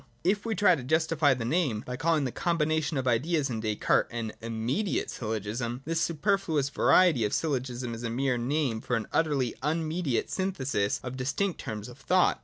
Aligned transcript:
If 0.23 0.47
we 0.47 0.55
try 0.55 0.73
to 0.73 0.81
justify 0.81 1.35
the 1.35 1.45
name, 1.45 1.83
by 1.85 1.95
calling 1.95 2.23
the 2.23 2.31
combination 2.31 2.97
of 2.97 3.07
ideas 3.07 3.51
in 3.51 3.59
Descartes; 3.59 4.09
an' 4.11 4.33
immediate' 4.41 5.11
syllogism, 5.11 5.83
this 5.85 6.01
superfluous 6.01 6.69
variety 6.69 7.23
of 7.23 7.33
syllogism 7.35 7.93
is 7.93 8.01
a 8.01 8.09
mere 8.09 8.39
name 8.39 8.81
for 8.81 8.95
an 8.95 9.07
utterly 9.13 9.53
unmediated 9.61 10.31
synthesis 10.31 10.99
of 11.03 11.17
distinct 11.17 11.59
terms 11.59 11.87
of 11.87 11.99
thought. 11.99 12.39